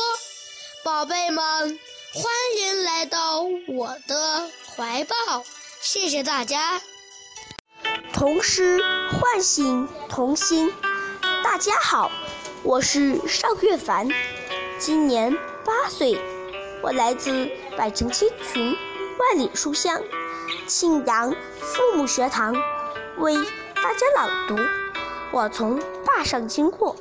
[0.84, 1.80] 宝贝们，
[2.16, 2.26] 欢
[2.58, 5.44] 迎来到我的怀抱。”
[5.80, 6.82] 谢谢大家。
[8.12, 10.74] 童诗唤醒童心。
[11.44, 12.10] 大家好，
[12.64, 14.10] 我是邵月凡，
[14.80, 15.32] 今年
[15.64, 16.20] 八岁，
[16.82, 18.76] 我来自百城千群，
[19.20, 20.02] 万里书香。
[20.66, 22.56] 庆阳父母学堂
[23.20, 23.36] 为
[23.76, 24.58] 大家朗读。
[25.32, 26.96] 我从坝上经过，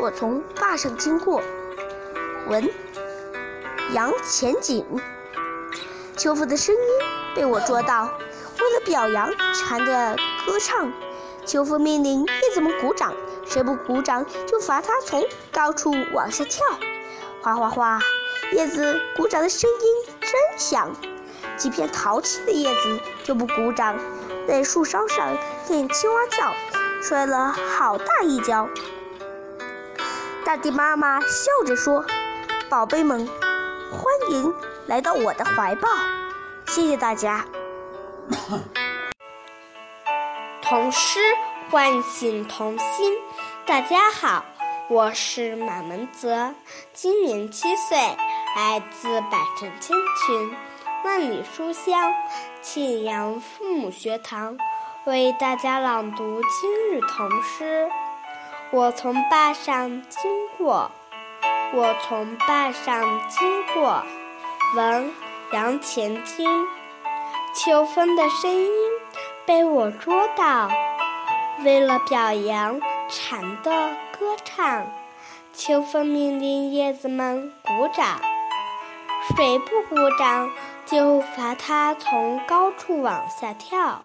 [0.00, 1.42] 我从坝上经过。
[2.48, 2.70] 文
[3.92, 4.84] 杨前景，
[6.16, 6.80] 秋风的声音
[7.34, 8.10] 被我捉到。
[8.58, 10.90] 为了表扬蝉的歌唱，
[11.44, 13.12] 秋风命令叶子们鼓掌，
[13.46, 16.64] 谁不鼓掌就罚他从高处往下跳。
[17.42, 18.00] 哗哗哗，
[18.52, 20.96] 叶子鼓掌的声音真响。
[21.56, 23.98] 几片淘气的叶子就不鼓掌，
[24.48, 25.36] 在树梢上
[25.68, 26.54] 练青蛙跳，
[27.02, 28.66] 摔了好大一跤。
[30.50, 32.04] 大地妈妈笑着说。
[32.68, 33.24] 宝贝们，
[33.92, 34.52] 欢迎
[34.88, 35.88] 来到我的怀抱！
[36.66, 37.44] 谢谢大家。
[40.60, 41.20] 童诗
[41.70, 43.16] 唤醒童心。
[43.64, 44.44] 大家好，
[44.88, 46.52] 我是马文泽，
[46.92, 47.96] 今年七岁，
[48.56, 50.56] 来自百城千群，
[51.04, 52.12] 万里书香
[52.60, 54.58] 庆阳父母学堂，
[55.04, 57.88] 为大家朗读今日童诗。
[58.72, 60.92] 我从坝上经过。
[61.72, 64.04] 我从坝上经过，
[64.76, 65.12] 闻
[65.52, 66.48] 杨前金。
[67.52, 68.70] 秋风的声音
[69.44, 70.70] 被我捉到，
[71.64, 74.86] 为了表扬蝉的歌唱，
[75.52, 78.20] 秋风命令叶子们鼓掌，
[79.36, 80.48] 谁不鼓掌
[80.86, 83.80] 就罚他从高处往下跳。
[83.82, 84.04] 哗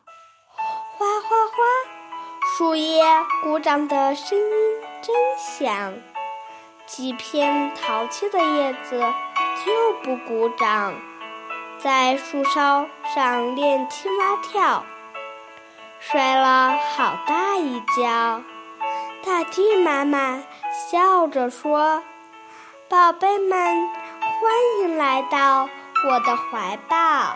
[0.98, 1.64] 哗哗，
[2.58, 3.04] 树叶
[3.44, 5.94] 鼓掌的声音真响。
[6.86, 8.98] 几片淘气的叶子
[9.66, 10.94] 就不鼓掌，
[11.78, 14.86] 在树梢上练青蛙跳，
[16.00, 18.42] 摔了好大一跤。
[19.26, 20.42] 大地妈妈
[20.72, 22.04] 笑着说
[22.88, 25.68] ：“宝贝们，欢迎来到
[26.08, 27.36] 我的怀抱。”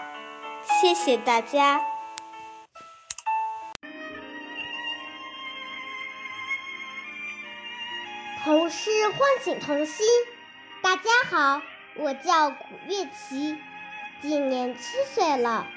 [0.63, 1.81] 谢谢大家。
[8.43, 10.05] 童诗唤醒童心。
[10.81, 11.61] 大家好，
[11.95, 13.57] 我叫古月琪，
[14.21, 15.67] 今年七岁了。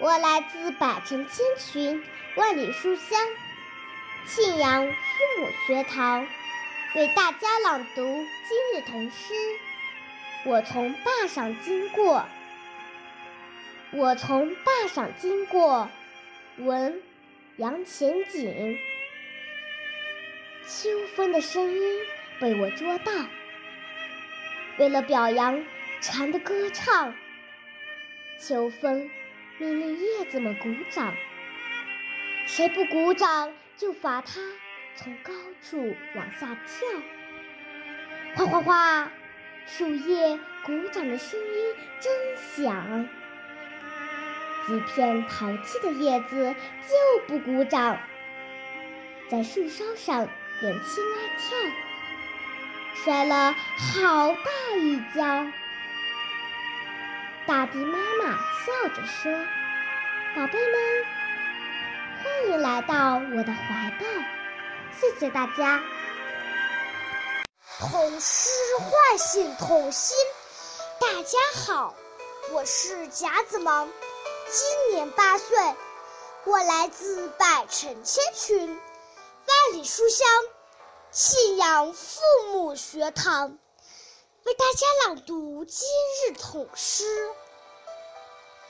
[0.00, 2.02] 我来自百城千群，
[2.34, 3.20] 万里书香，
[4.26, 6.26] 庆阳父母学堂，
[6.96, 9.34] 为大家朗读今日童诗。
[10.46, 12.24] 我从坝上经过，
[13.92, 15.88] 我从坝上经过，
[16.58, 17.00] 闻
[17.56, 18.76] 杨前景。
[20.72, 21.98] 秋风的声音
[22.38, 23.12] 被我捉到，
[24.78, 25.64] 为了表扬
[26.00, 27.12] 蝉的歌唱，
[28.38, 29.10] 秋风
[29.58, 31.12] 命令叶子们鼓掌，
[32.46, 34.40] 谁不鼓掌就罚他
[34.94, 36.86] 从高处往下跳。
[38.36, 39.12] 哗哗哗，
[39.66, 43.08] 树叶鼓掌的声音真响，
[44.68, 46.54] 几片淘气的叶子
[46.86, 47.98] 就不鼓掌，
[49.28, 50.28] 在树梢上。
[50.60, 51.56] 练青蛙跳，
[53.02, 55.46] 摔了好大一跤。
[57.46, 59.32] 大地妈妈笑着说
[60.36, 61.04] ：“宝贝们，
[62.22, 64.04] 欢迎来到我的怀抱。”
[65.00, 65.80] 谢谢大家。
[67.78, 70.14] 童诗唤醒童心。
[71.00, 71.94] 大家好，
[72.52, 73.90] 我是甲子萌，
[74.46, 75.56] 今年八岁，
[76.44, 78.78] 我来自百城千群。
[79.70, 80.26] 万里书香，
[81.12, 83.56] 信阳父母学堂
[84.42, 85.86] 为大家朗读今
[86.26, 87.04] 日统诗。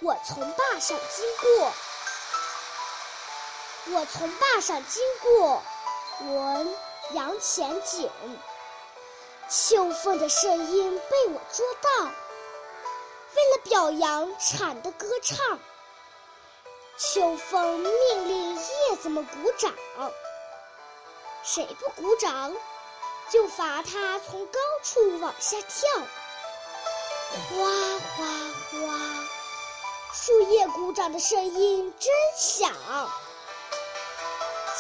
[0.03, 1.73] 我从坝上经过，
[3.95, 5.63] 我从坝上经过，
[6.21, 6.77] 闻
[7.13, 8.11] 杨前景。
[9.49, 15.59] 秋风的声音被我捉到，为了表扬蝉的歌唱，
[16.99, 19.73] 秋风命令叶子们鼓掌。
[21.43, 22.55] 谁不鼓掌，
[23.31, 25.89] 就罚他从高处往下跳。
[27.31, 27.67] 哗
[28.17, 28.25] 哗
[28.71, 28.79] 哗，
[30.13, 32.73] 树叶鼓掌的声音真响。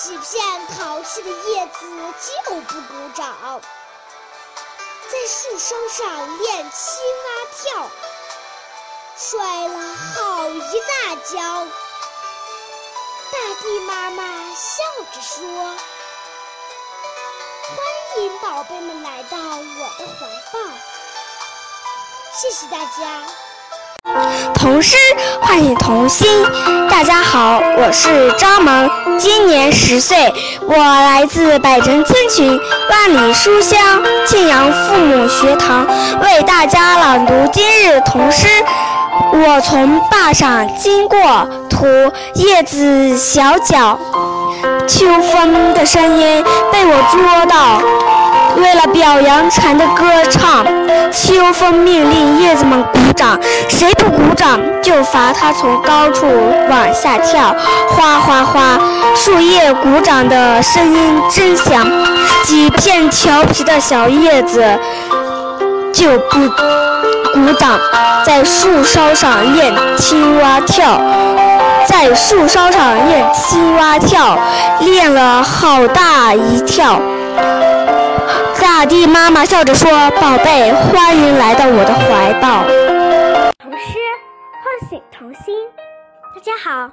[0.03, 3.61] 几片淘气的叶子就不鼓掌，
[5.11, 7.91] 在树梢上练青蛙跳，
[9.16, 11.66] 摔了好一大跤。
[13.32, 14.24] 大地妈妈
[14.55, 14.82] 笑
[15.14, 15.76] 着说。
[18.21, 20.59] 欢迎宝贝们来到我的怀抱，
[22.35, 22.93] 谢谢大家。
[24.53, 24.95] 童诗
[25.41, 26.29] 唤醒童心，
[26.91, 30.31] 大家好，我是张萌，今年十岁，
[30.68, 32.61] 我来自百城千群，
[32.91, 33.79] 万里书香
[34.27, 35.87] 庆阳父母学堂，
[36.21, 38.47] 为大家朗读今日童诗。
[39.33, 41.18] 我从坝上经过，
[41.71, 41.87] 图
[42.35, 43.99] 叶子小脚。
[44.91, 47.80] 秋风的声音被我捉到，
[48.61, 50.66] 为了表扬蝉的歌唱，
[51.12, 53.38] 秋风命令叶子们鼓掌，
[53.68, 56.26] 谁不鼓掌就罚他从高处
[56.68, 57.55] 往下跳。
[57.91, 58.80] 哗哗哗，
[59.14, 61.86] 树叶鼓掌的声音真响，
[62.43, 64.64] 几片调皮的小叶子
[65.93, 66.49] 就不
[67.32, 67.78] 鼓掌，
[68.26, 71.01] 在树梢上练青蛙跳。
[71.87, 74.37] 在树梢上练青蛙跳，
[74.81, 77.01] 练了好大一跳。
[78.61, 82.64] 大地妈妈笑着说：“宝贝，欢迎来到我的怀抱。”
[83.62, 83.99] 童诗
[84.62, 85.55] 唤醒童心。
[86.35, 86.91] 大家好，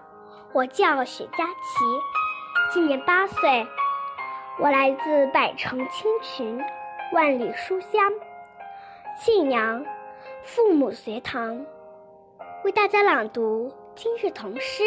[0.54, 3.66] 我叫许佳琪，今年八岁，
[4.60, 6.62] 我来自百城千群，
[7.14, 8.12] 万里书香，
[9.20, 9.86] 信阳
[10.44, 11.62] 父母学堂，
[12.66, 13.72] 为大家朗读。
[13.98, 14.84] 今日童诗，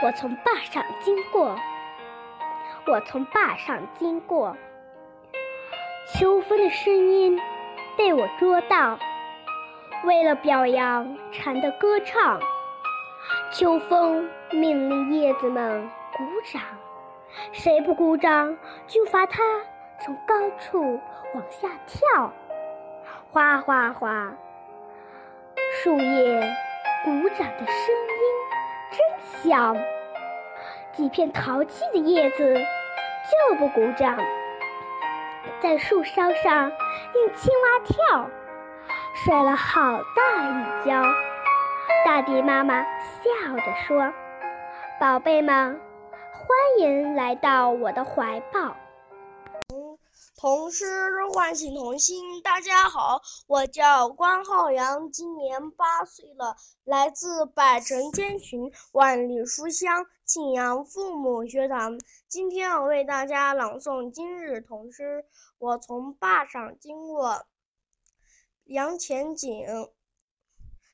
[0.00, 1.58] 我从坝上经过，
[2.86, 4.56] 我从坝上经过，
[6.14, 7.36] 秋风的声音
[7.98, 8.96] 被我捉到。
[10.04, 12.40] 为了表扬蝉的歌唱，
[13.50, 16.62] 秋风命令叶子们鼓掌，
[17.50, 19.42] 谁不鼓掌就罚他
[19.98, 21.00] 从高处
[21.34, 22.32] 往下跳。
[23.32, 24.32] 哗哗哗，
[25.82, 26.56] 树叶。
[27.06, 29.76] 鼓掌的声音真响，
[30.92, 34.18] 几片淘气的叶子就不鼓掌，
[35.60, 36.68] 在树梢上
[37.14, 38.28] 用青蛙跳，
[39.14, 41.00] 摔了好大一跤。
[42.04, 44.12] 大地妈妈笑着说
[44.98, 45.80] ：“宝贝们，
[46.32, 46.48] 欢
[46.80, 48.76] 迎来到我的怀抱。”
[50.38, 50.84] 童诗
[51.32, 52.42] 唤醒童心。
[52.42, 61.98] 大家好，我叫关浩洋，今年八岁了，来自百城千群，万里书香庆阳父母学堂。
[62.28, 65.24] 今天我为大家朗诵今日童诗。
[65.56, 67.46] 我从坝上经过，
[68.64, 69.66] 杨前景。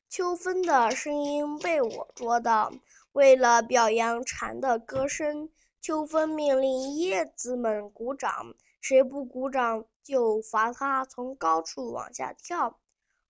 [0.09, 2.73] 秋风的声音被我捉到，
[3.11, 8.55] 为了表扬蝉的歌声，秋风命令叶子们鼓掌。
[8.83, 12.81] 谁不鼓掌，就罚他从高处往下跳。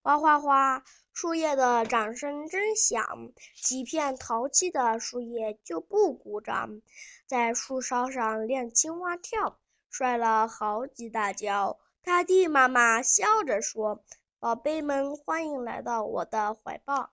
[0.02, 0.82] 哗哗哗，
[1.12, 6.80] 树叶的掌声真响，几片淘气的树叶就不鼓掌，
[7.26, 11.78] 在树梢上练青蛙跳，摔了好几大跤。
[12.02, 14.02] 大地妈妈笑着说
[14.40, 17.12] ：“宝贝们，欢迎来到我的怀抱。”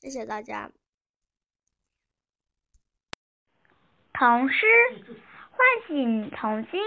[0.00, 0.70] 谢谢大家。
[4.14, 4.64] 童诗
[5.50, 6.80] 唤醒童心。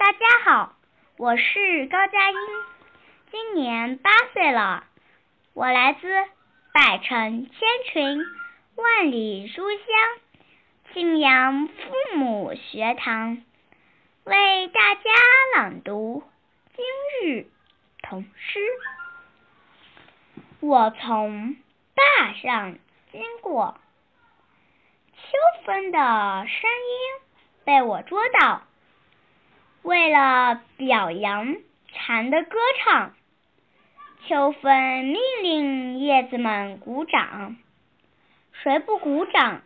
[0.00, 0.76] 大家好，
[1.18, 2.38] 我是高佳音，
[3.30, 4.84] 今年八岁了。
[5.52, 6.08] 我来自
[6.72, 8.18] 百城千群，
[8.76, 9.84] 万里书香，
[10.94, 13.42] 庆阳父母学堂，
[14.24, 15.10] 为大家
[15.54, 16.22] 朗读
[16.74, 17.46] 今日
[18.00, 18.58] 童诗。
[20.60, 21.56] 我从
[21.94, 22.78] 坝上
[23.12, 23.78] 经过，
[25.14, 25.98] 秋风的
[26.48, 27.28] 声音
[27.66, 28.62] 被我捉到。
[29.82, 31.56] 为了表扬
[31.92, 33.14] 蝉的歌唱，
[34.26, 37.56] 秋风命令叶子们鼓掌，
[38.52, 39.62] 谁不鼓掌，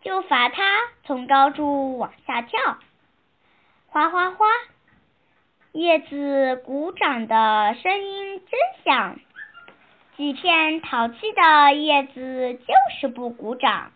[0.00, 0.62] 就罚他
[1.04, 2.78] 从高处往下跳。
[3.88, 4.46] 哗哗哗，
[5.72, 9.18] 叶子鼓掌的声音真响，
[10.16, 13.90] 几片淘气的叶子就是不鼓掌，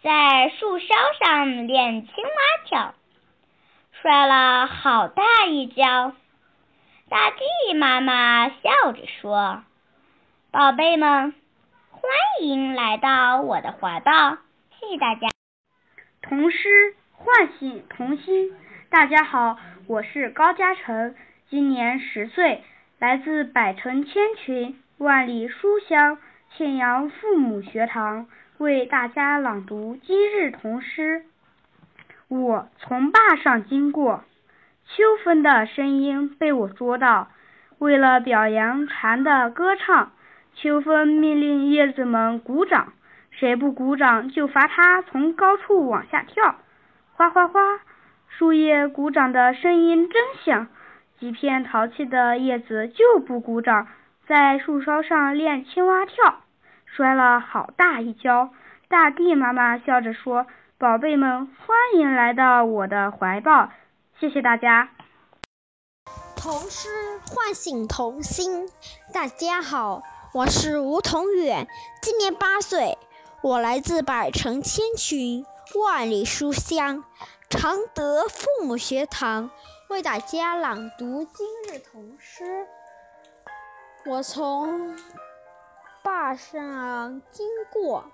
[0.00, 0.86] 在树梢
[1.24, 2.94] 上练青蛙跳。
[4.02, 6.14] 摔了好大一跤，
[7.10, 9.62] 大地妈妈笑着说
[10.50, 11.34] ：“宝贝们，
[11.90, 12.02] 欢
[12.40, 14.38] 迎来到我的怀抱。”
[14.80, 15.28] 谢谢大家。
[16.22, 18.54] 童诗唤醒童心。
[18.88, 21.14] 大家好，我是高嘉诚，
[21.50, 22.64] 今年十岁，
[22.98, 26.16] 来自百城千群，万里书香
[26.56, 28.26] 庆阳父母学堂，
[28.56, 31.26] 为大家朗读今日童诗。
[32.30, 34.22] 我从坝上经过，
[34.84, 37.26] 秋风的声音被我捉到。
[37.80, 40.12] 为了表扬蝉的歌唱，
[40.54, 42.92] 秋风命令叶子们鼓掌，
[43.32, 46.54] 谁不鼓掌就罚他从高处往下跳。
[47.14, 47.60] 哗哗哗，
[48.28, 50.68] 树叶鼓掌的声音真响，
[51.18, 53.88] 几片淘气的叶子就不鼓掌，
[54.28, 56.44] 在树梢上练青蛙跳，
[56.86, 58.50] 摔了好大一跤。
[58.88, 60.46] 大地妈妈笑着说。
[60.80, 63.68] 宝贝们，欢迎来到我的怀抱！
[64.18, 64.88] 谢谢大家。
[66.34, 66.88] 童诗
[67.26, 68.66] 唤醒童心。
[69.12, 70.02] 大家好，
[70.32, 71.68] 我是吴同远，
[72.00, 72.96] 今年八岁，
[73.42, 75.44] 我来自百城千群，
[75.78, 77.04] 万里书香，
[77.50, 79.50] 常德父母学堂
[79.90, 82.66] 为大家朗读今日童诗。
[84.06, 84.96] 我从
[86.02, 88.06] 坝上经过，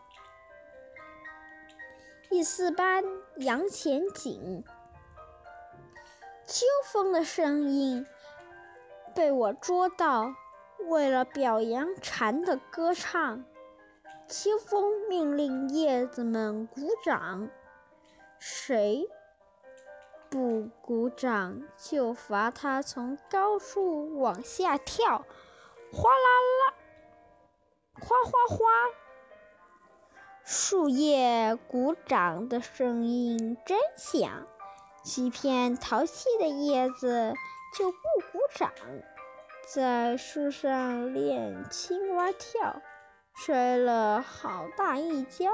[2.37, 3.03] 第四班
[3.37, 4.63] 杨前景。
[6.45, 8.07] 秋风的声音
[9.15, 10.35] 被我捉到，
[10.87, 13.43] 为了表扬蝉的歌唱，
[14.29, 17.49] 秋风命令叶子们鼓掌。
[18.39, 19.09] 谁
[20.29, 25.25] 不鼓掌，就罚他从高处往下跳。
[25.91, 26.29] 哗啦
[26.61, 26.75] 啦，
[27.95, 28.67] 哗哗哗，
[30.49, 34.47] 树叶鼓掌的声音真响。
[35.03, 37.35] 几片淘气的叶子
[37.77, 37.99] 就不
[38.31, 38.71] 鼓掌，
[39.75, 42.81] 在树上练青蛙跳，
[43.35, 45.51] 摔了好大一跤。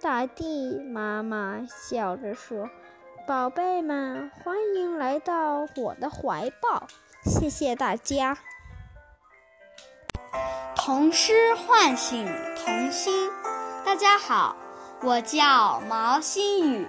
[0.00, 2.70] 大地妈妈笑着说
[3.26, 6.86] ：“宝贝们，欢迎来到我的怀抱。”
[7.26, 8.38] 谢谢大家。
[10.76, 12.26] 童诗唤醒
[12.56, 13.30] 童心。
[13.92, 14.56] 大家好，
[15.02, 16.88] 我叫毛新宇。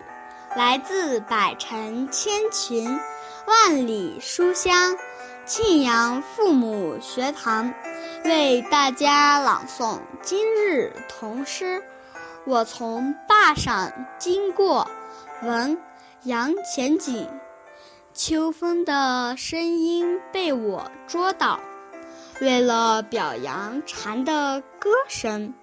[0.56, 2.98] 来自百城千群，
[3.46, 4.96] 万里书香，
[5.46, 7.74] 庆阳父母学堂
[8.24, 11.84] 为大家朗诵今日童诗。
[12.46, 14.90] 我从坝上经过，
[15.42, 15.78] 闻
[16.24, 17.30] 杨前景。
[18.14, 21.60] 秋风的声音被我捉到，
[22.40, 25.54] 为了表扬蝉的歌声，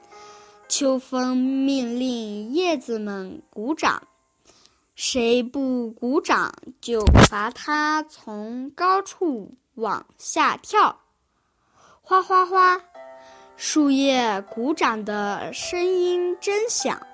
[0.70, 4.04] 秋风命令叶子们鼓掌。
[4.94, 11.00] 谁不鼓掌，就罚他从高处往下跳。
[12.00, 12.80] 哗哗哗，
[13.56, 17.04] 树叶鼓掌的声音真响。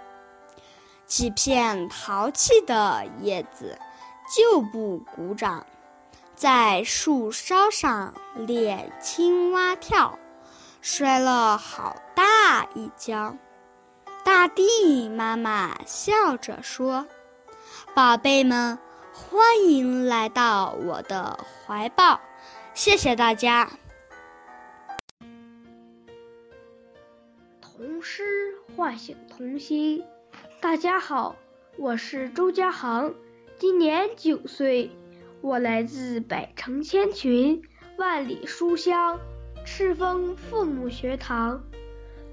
[1.07, 3.79] 几片淘气的叶子
[4.37, 5.65] 就不鼓掌，
[6.35, 10.19] 在树梢上练青蛙跳，
[10.83, 13.35] 摔了好大一跤。
[14.27, 17.07] 大地妈妈笑着说。
[17.95, 18.77] 宝贝们，
[19.13, 22.21] 欢迎来到我的怀抱，
[22.75, 23.71] 谢谢大家。
[27.61, 28.25] 童诗
[28.75, 30.03] 唤醒童心。
[30.61, 31.37] 大家好，
[31.79, 33.15] 我是周家航，
[33.61, 34.91] 今年九岁，
[35.41, 37.63] 我来自百城千群，
[37.97, 39.21] 万里书香
[39.65, 41.63] 赤峰父母学堂，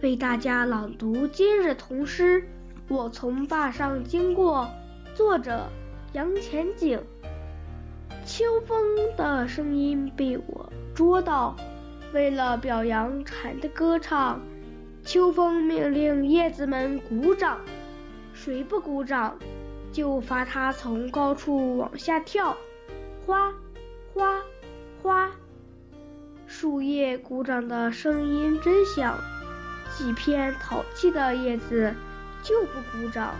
[0.03, 2.45] 为大家朗读今日童诗。
[2.89, 4.69] 我从坝上经过。
[5.15, 5.69] 作者
[6.11, 7.01] 杨前景。
[8.25, 8.83] 秋风
[9.15, 11.55] 的声音被我捉到，
[12.11, 14.41] 为了表扬蝉的歌唱，
[15.05, 17.61] 秋风命令叶子们鼓掌。
[18.33, 19.37] 谁不鼓掌，
[19.93, 22.57] 就罚他从高处往下跳。
[23.25, 23.53] 哗，
[24.13, 24.41] 哗，
[25.01, 25.31] 哗，
[26.45, 29.17] 树叶鼓掌的声音真响。
[29.97, 31.93] 几片淘气的叶子
[32.41, 33.35] 就不鼓掌。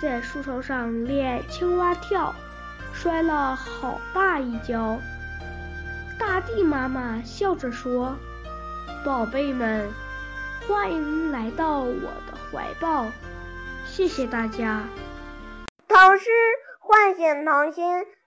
[0.00, 2.34] 在树梢上练青蛙跳，
[2.92, 4.98] 摔了好大一跤。
[6.18, 8.16] 大地妈妈笑着说
[9.04, 9.88] ：“宝贝们，
[10.66, 13.06] 欢迎来到我的怀抱。”
[13.86, 14.82] 谢谢大家。
[15.86, 16.30] 唐诗
[16.80, 17.84] 唤醒童心。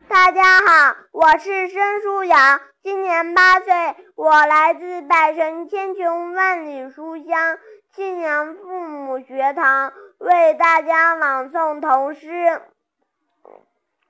[0.08, 7.58] 大家好，我是申舒阳，今年八岁，我来自百城千穷万里书香
[7.92, 9.94] 庆阳父母学堂。
[10.20, 12.62] 为大家朗诵童诗。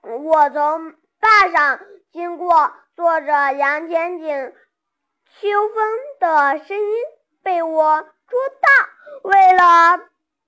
[0.01, 1.79] 我从坝上
[2.11, 4.53] 经过，作者杨前景。
[5.39, 6.93] 秋风的声音
[7.41, 9.99] 被我捉到，为了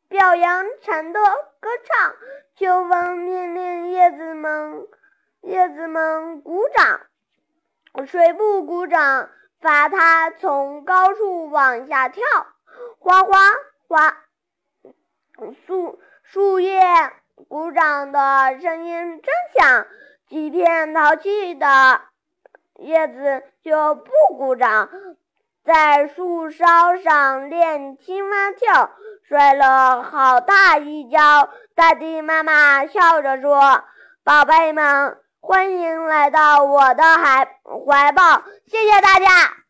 [0.09, 1.19] 表扬蝉的
[1.59, 2.15] 歌唱，
[2.55, 4.87] 秋风命令叶子们
[5.47, 6.99] 叶子们鼓掌。
[8.05, 9.29] 谁不鼓掌，
[9.61, 12.21] 罚他从高处往下跳。
[12.99, 13.37] 哗哗
[13.87, 14.17] 哗。
[15.65, 16.83] 树树叶
[17.47, 19.87] 鼓掌的声音真响，
[20.27, 22.01] 几片淘气的
[22.75, 24.89] 叶子就不鼓掌，
[25.63, 28.91] 在树梢上练青蛙跳，
[29.23, 31.49] 摔了好大一跤。
[31.73, 33.85] 大地妈妈笑着说
[34.25, 37.47] ：“宝贝们，欢迎来到我的海
[37.85, 39.66] 怀抱。”谢谢大家。